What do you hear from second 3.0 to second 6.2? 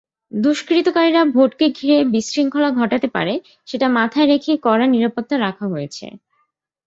পারে—সেটা মাথায় রেখেই কড়া নিরাপত্তা রাখা হয়েছে।